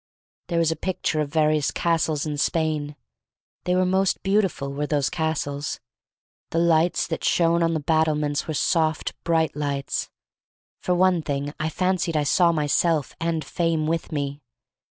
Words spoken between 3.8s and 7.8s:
most beautiful, were those castles. The lights that shone on the